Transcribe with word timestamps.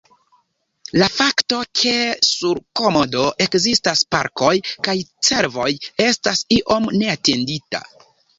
La 1.01 1.07
fakto 1.17 1.59
ke 1.81 1.91
sur 2.27 2.59
Komodo 2.79 3.25
ekzistas 3.47 4.01
porkoj 4.17 4.55
kaj 4.89 4.97
cervoj 5.29 5.69
estas 6.07 6.43
iom 6.59 6.91
neatendita. 6.99 7.85